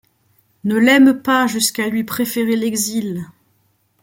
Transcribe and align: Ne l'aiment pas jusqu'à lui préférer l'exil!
Ne 0.63 0.77
l'aiment 0.79 1.13
pas 1.21 1.45
jusqu'à 1.45 1.87
lui 1.87 2.03
préférer 2.03 2.55
l'exil! 2.55 3.27